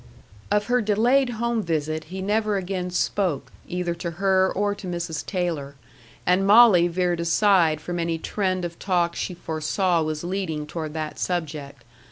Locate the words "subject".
11.19-11.83